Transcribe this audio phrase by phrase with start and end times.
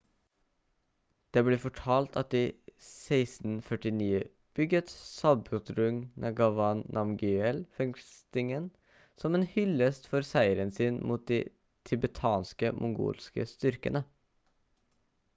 [1.37, 2.41] det blir fortalt at i
[2.85, 4.21] 1649
[4.59, 8.67] bygget zhabdrung ngawang namgyel festningen
[9.25, 11.39] som en hyllest for seieren sin mot de
[11.91, 14.03] tibetansk-mongolske styrkene